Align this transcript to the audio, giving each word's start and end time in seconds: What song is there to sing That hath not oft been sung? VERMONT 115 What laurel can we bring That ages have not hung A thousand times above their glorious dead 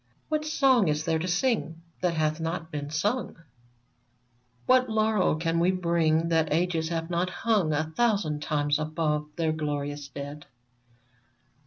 What 0.29 0.45
song 0.45 0.87
is 0.87 1.05
there 1.05 1.19
to 1.19 1.27
sing 1.27 1.83
That 2.01 2.15
hath 2.15 2.39
not 2.39 2.61
oft 2.63 2.71
been 2.71 2.89
sung? 2.89 3.35
VERMONT 3.35 3.37
115 4.65 4.65
What 4.65 4.89
laurel 4.89 5.35
can 5.35 5.59
we 5.59 5.69
bring 5.69 6.29
That 6.29 6.51
ages 6.51 6.89
have 6.89 7.11
not 7.11 7.29
hung 7.29 7.71
A 7.71 7.93
thousand 7.95 8.41
times 8.41 8.79
above 8.79 9.27
their 9.35 9.51
glorious 9.51 10.07
dead 10.07 10.47